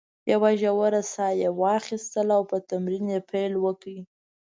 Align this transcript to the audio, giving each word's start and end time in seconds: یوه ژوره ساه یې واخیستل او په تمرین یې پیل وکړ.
یوه 0.31 0.51
ژوره 0.61 1.01
ساه 1.13 1.31
یې 1.41 1.49
واخیستل 1.61 2.27
او 2.37 2.43
په 2.51 2.57
تمرین 2.69 3.05
یې 3.13 3.19
پیل 3.31 3.53
وکړ. 3.59 3.95